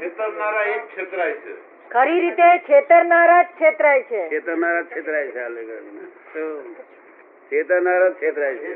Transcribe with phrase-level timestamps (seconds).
[0.00, 1.54] છેતરનારા એ છેતરાય છે.
[1.88, 4.28] ખરી રીતે છેતરનારા જ છેતરાય છે.
[4.28, 5.40] છેતરનારા છેતરાય છે
[8.10, 8.72] જ છેતરાય છે.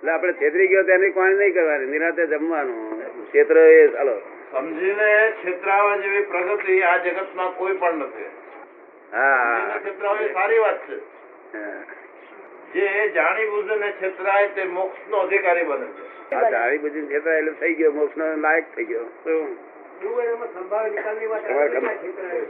[0.00, 1.86] એટલે આપણે છેતરી ગયો તેની કોણ નહીં કરવાની?
[1.86, 3.00] નિરાતે જમવાનું.
[3.28, 4.20] ક્ષેત્ર એ ચાલો
[4.52, 8.24] સમજીને છેતરાવા જેવી પ્રગતિ આ જગતમાં કોઈ પણ નથી.
[9.12, 9.78] હા.
[9.84, 10.96] છેતરાવા એ સારી વાત છે.
[12.72, 16.34] જે જાણી બુજીને છેતરાય તે મોક્ષ નો અધિકારી બને છે.
[16.34, 17.92] આ બુજીને છેતરાય એટલે થઈ ગયો.
[17.92, 19.04] મોક્ષ નો લાયક થઈ ગયો.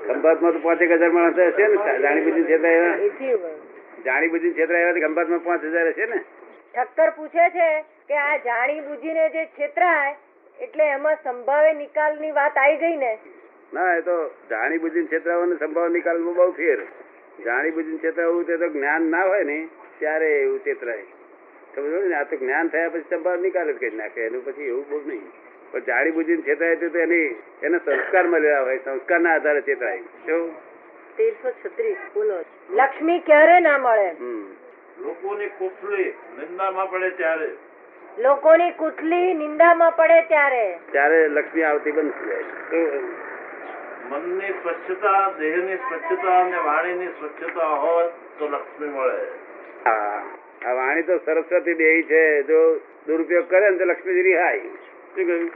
[0.06, 1.76] ખંભાતમાં તો પાંચેક હજાર માણસ હશે ને?
[2.02, 3.54] જાણી બધી છેતરાય એવા?
[4.04, 6.18] જાણી બધી છેતરા એવા ખંભાતમાં પાંચ હજાર હશે ને?
[6.74, 7.68] ઠક્કર પૂછે છે
[8.06, 10.14] કે આ જાણી બુજીને જે છેતરાય
[10.58, 13.12] એટલે એમાં સંભાવે નિકાલની વાત આવી ગઈ ને?
[13.72, 14.16] ના એ તો
[14.50, 16.80] જાણી બુજીને છેતરાવાનું સંભાવ નિકાલમાં બહુ ફેર.
[17.44, 19.58] જાણી બુજીને છેતરાવું તે તો જ્ઞાન ના હોય ને
[19.98, 21.06] ત્યારે એવું છેતરાય.
[21.74, 22.14] સમજો ને?
[22.14, 25.30] આ તો જ્ઞાન થયા પછી સંભાવ નિકાલ જ કરી નાખે એનું પછી એવું બહુ નહીં.
[25.72, 27.28] પણ જાણી બુજીને છેતરાય તો એની
[27.62, 30.02] એને સંસ્કાર મળેલા હોય સંસ્કારના આધારે છેતરાય.
[30.26, 30.54] શું?
[31.16, 32.44] તેરસો છત્રીસ બોલો.
[32.70, 34.08] લક્ષ્મી ક્યારે ના મળે?
[35.00, 37.50] લોકોની કુફલી નિંદામાં પડે ત્યારે.
[38.18, 40.78] લોકોની કુથલી નિંદામાં પડે ત્યારે.
[40.92, 43.00] ત્યારે લક્ષ્મી આવતી બંધ થઈ જાય
[44.10, 49.18] મનની સ્વચ્છતા દેહની સ્વચ્છતા અને વાણીની સ્વચ્છતા હોય તો લક્ષ્મી મળે.
[49.84, 50.22] હા
[50.66, 52.42] આ વાણી તો સરસ્વતી દેવી છે.
[52.42, 54.60] જો દુરુપયોગ કરે ને તો લક્ષ્મીજી રિહાય
[55.16, 55.50] શું કહ્યું?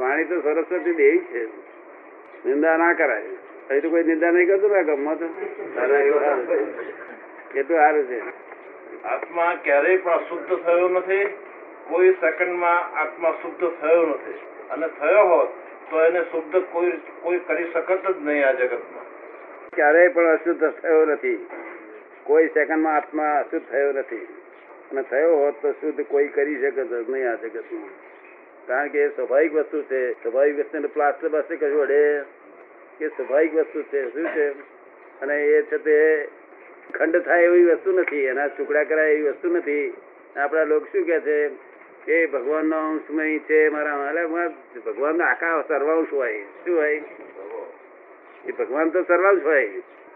[0.00, 1.46] વાણી તો સરસ્વતી દેવી છે.
[2.48, 3.22] નિંદા ના કરાય.
[3.70, 5.26] અહીં તો કોઈ નિંદા નહીં કરતું ને ગમમાં તો
[7.64, 8.22] સારું છે.
[9.04, 11.24] આત્મા ક્યારેય પણ અશુદ્ધ થયો નથી.
[11.88, 14.34] કોઈ સેકન્ડમાં આત્મા શુદ્ધ થયો નથી.
[14.70, 15.48] અને થયો હોત
[15.90, 16.92] તો એને શુદ્ધ કોઈ
[17.22, 19.04] કોઈ કરી શકત જ નહીં આ જગતમાં.
[19.76, 21.46] ક્યારેય પણ અશુદ્ધ થયો નથી.
[22.22, 24.26] કોઈ સેકન્ડમાં આત્મા અશુદ્ધ થયો નથી.
[24.92, 27.90] અને થયો હોત તો શુદ્ધ કોઈ કરી શકે જ નહીં આ જગતમાં.
[28.66, 30.12] કારણ કે એ સ્વાભાવિક વસ્તુ છે.
[30.12, 32.22] સ્વાભાવિક વસ્તુને પ્લાસ્ટર પાસે કશું અડે
[32.98, 34.12] કે સ્વાભાવિક વસ્તુ છે.
[34.12, 34.48] શું છે?
[35.20, 36.28] અને એ છે તે
[36.94, 38.16] ખંડ થાય એવી વસ્તુ નથી.
[38.16, 39.94] એના ટુકડા કરાય એવી વસ્તુ નથી.
[40.36, 41.48] આપણા લોકો શું કે છે?
[42.06, 46.42] કે ભગવાનનો અંશમય છે મારા એટલે ભગવાન નો આખા સર્વાંશ હોય.
[46.64, 47.02] શું હોય?
[48.48, 49.68] એ ભગવાન તો સર્વાંશ હોય.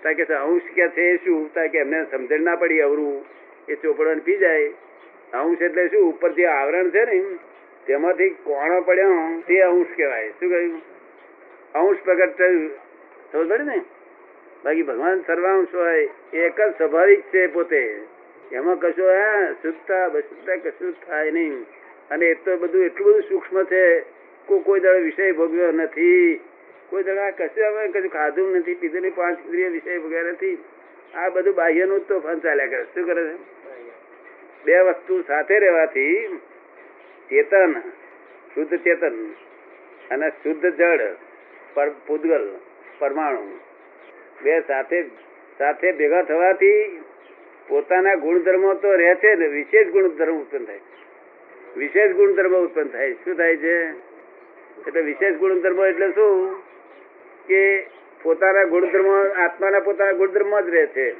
[0.02, 1.54] તાકે કે અંશ કે છે શું?
[1.54, 3.24] તાકે એમને સમજણ ના પડી અવરું.
[3.68, 4.68] એ ચોપડો પી જાય.
[5.32, 6.12] અંશ એટલે શું?
[6.12, 7.24] ઉપર જે આવરણ છે ને
[7.86, 10.28] તેમાંથી કોણો પડ્યો તે અંશ કહેવાય.
[10.28, 10.82] શું કહ્યું?
[11.74, 12.70] અંશ પ્રગટ થયું.
[13.32, 13.80] ખબર પડે ને?
[14.64, 18.00] બાકી ભગવાન સર્વાંશ હોય, એક જ સ્વાભાવિક છે પોતે.
[18.52, 21.62] એમાં કશો, હા, શુદ્ધતા બશુદ્ધતા કશું જ થાય નહીં.
[22.10, 24.00] અને એ તો બધું, એટલું બધું સૂક્ષ્મ છે,
[24.64, 26.40] કોઈ દાડો વિષય ભોગવ્યો નથી.
[26.90, 30.64] કોઈ દાડો કશું અમે કશું ખાધું નથી પીધું નહીં પાંચ ઇન્દ્રિય વિષય ભોગવ્યા નથી.
[31.14, 32.84] આ બધું બાહ્યનું જ તો ફન ચાલ્યા કરે.
[32.84, 33.56] શું કરે છે?
[34.64, 36.38] બે વસ્તુ સાથે રહેવાથી
[37.30, 37.72] ચેતન,
[38.54, 39.32] શુદ્ધ ચેતન
[40.10, 41.00] અને શુદ્ધ જળ,
[41.74, 42.56] પર પૂદગલ
[42.98, 43.58] પરમાણુ.
[44.42, 45.02] બે સાથે
[45.58, 47.00] સાથે ભેગા થવાથી
[47.68, 50.80] પોતાના ગુણધર્મો તો રહે છે ને, વિશેષ ગુણધર્મ ઉત્પન્ન થાય
[51.76, 53.90] વિશેષ ગુણધર્મ ઉત્પન્ન થાય શું થાય છે?
[54.86, 56.62] એટલે વિશેષ ગુણધર્મો એટલે શું?
[57.46, 57.86] કે
[58.22, 61.14] પોતાના ગુણધર્મો, આત્માના પોતાના ગુણધર્મો જ રહે છે.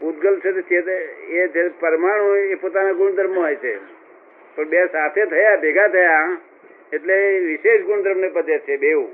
[0.00, 0.80] ઉદ્ગલ છે
[1.16, 4.01] એ જે પરમાણુ એ પોતાના ગુણધર્મો હોય છે.
[4.56, 6.38] પણ બે સાથે થયા ભેગા થયા
[6.92, 9.08] એટલે વિશેષ ગુણધર્મને પદે છે બેઉ.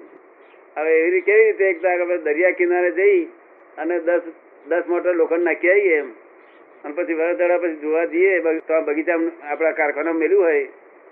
[0.76, 3.25] હવે એવી રીતે કેવી રીતે એકતા આપણે દરિયા કિનારે જઈ
[3.78, 4.21] અને દસ
[4.66, 6.00] દસ મોટર લોખંડ નાખી આવીએ
[6.84, 10.65] અને પછી વરદાડા પછી જોવા જઈએ તો બગીચા આપણા કારખાના મેળ્યું હોય.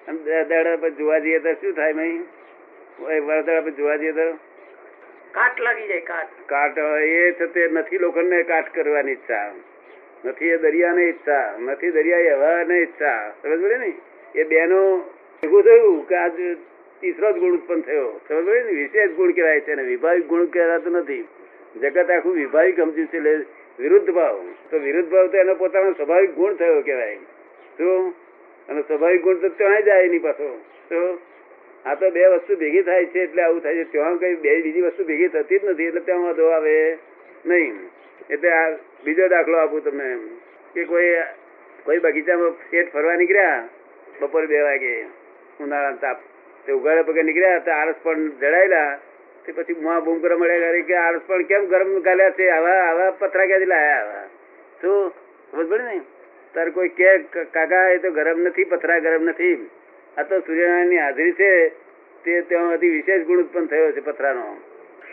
[0.09, 4.39] અને દાડા પછી જોવા જઈએ તો શું થાય મહી વરદાડા પછી જોવા જઈએ તો?
[5.33, 6.29] કાટ લાગી જાય કાટ.
[6.47, 9.53] કાટ એ છે તે નથી લોખંડને કાટ કરવાની ઈચ્છા.
[10.25, 11.55] નથી એ દરિયાને ઈચ્છા.
[11.59, 13.35] નથી દરિયા હવાને ઈચ્છા.
[13.43, 13.93] સમજ પડે ને?
[14.37, 14.81] એ બેનો
[15.43, 16.41] ભેગું થયું કે આજ
[17.01, 18.09] તીસરો જ ગુણ ઉત્પન્ન થયો.
[18.29, 21.25] સમજ ને વિશેષ ગુણ કહેવાય છે ને વિભાવિક ગુણ કહેવાતું નથી.
[21.77, 23.47] જગત આખું વિભાવિક સમજ્યું છે
[23.79, 24.37] વિરુદ્ધ ભાવ.
[24.71, 27.19] તો વિરુદ્ધ ભાવ તો એનો પોતાનો સ્વાભાવિક ગુણ થયો કહેવાય.
[27.77, 28.15] શું
[28.69, 30.49] અને સ્વાભાવિક ગુણ તો ત્યાં જાય એની પાછો.
[30.89, 31.19] તો
[31.85, 33.91] આ તો બે વસ્તુ ભેગી થાય છે એટલે આવું થાય છે.
[33.91, 36.99] ત્યાં કઈ બે બીજી વસ્તુ ભેગી થતી જ નથી એટલે ત્યાં વાંધો આવે
[37.47, 37.75] નહીં.
[38.31, 40.09] એટલે આ બીજો દાખલો આપું તમને
[40.75, 41.17] કે કોઈ
[41.85, 43.65] કોઈ બગીચામાં શેઠ ફરવા નીકળ્યા
[44.21, 45.03] બપોરે બે વાગે
[45.61, 46.17] ઉનાળાના તાપ.
[46.67, 48.99] તે ઉઘાડા પગે નીકળ્યા તો આરસ પણ જડાયેલા
[49.47, 52.49] તે પછી મુઆ બૂમ કરવા મળ્યા કે આરસ પણ કેમ ગરમ ગાલ્યા છે?
[52.49, 54.27] આવા આવા પથરા ક્યાંથી લાયા આવા?
[54.81, 55.13] શું
[55.53, 56.01] સમજ પડી ને?
[56.55, 59.71] તાર કોઈ કે, કાકા, એ તો ગરમ નથી, પથરા ગરમ નથી.
[60.19, 61.69] આ તો સૂર્યનારાયણની હાજરી છે.
[62.25, 64.57] તે ત્યાંથી વિશેષ ગુણ ઉત્પન્ન થયો છે પથરાનો.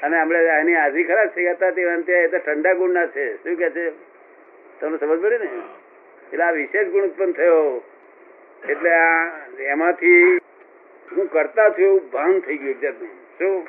[0.03, 3.35] અને આપણે આની હાજરી ખરાબ થઈ હતા તે અંતે એ તો ઠંડા ગુણના છે.
[3.35, 3.89] શું કે છે?
[4.79, 5.49] તમને સમજ પડે ને?
[6.33, 7.83] એટલે આ વિશેષ ગુણ ઉત્પન્ન થયો.
[8.69, 10.37] એટલે આ એમાંથી
[11.17, 13.67] હું કરતા છું એવું ભાન થઈ ગયું જાતનું શું?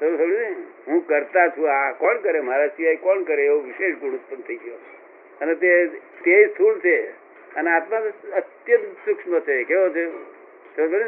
[0.00, 0.56] થયું સમજ્યું
[0.86, 1.70] હું કરતા છું.
[1.70, 2.40] આ કોણ કરે?
[2.40, 4.74] મારા સિવાય કોણ કરે એવો વિશેષ ગુણ ઉત્પન્ન થઈ ગયો.
[5.40, 5.86] અને તે
[6.24, 7.08] તે સ્થૂળ છે.
[7.56, 7.98] અને આત્મા
[8.36, 9.64] અત્યંત સૂક્ષ્મ છે.
[9.64, 10.06] કેવો છે?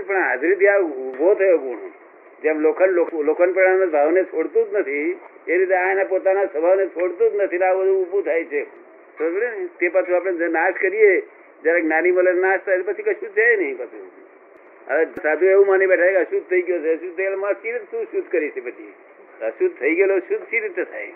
[0.03, 1.79] પણ હાજરીથી આ ઊભો થયો ગુણ.
[2.43, 7.31] જેમ લોખંડ લોખંડ લોખંડપણાના ભાવને છોડતું જ નથી, એ રીતે આ એના પોતાના સ્વભાવને છોડતું
[7.31, 8.65] જ નથી આ બધું ઊભું થાય છે.
[9.79, 11.23] તે પાછું આપણે નાશ કરીએ
[11.65, 14.11] જયારે જ્ઞાની મળે નાશ થાય પછી કશું છે નહીં પછી.
[14.89, 16.95] હવે સાધુ એવું માની બેઠા કે અશુદ્ધ થઈ ગયો છે.
[16.95, 18.95] અશુદ્ધ થયેલો માં સી શું શુદ્ધ કરી છે પછી?
[19.43, 21.12] અશુદ્ધ થઈ ગયેલો શુદ્ધ સી રીતે થાય?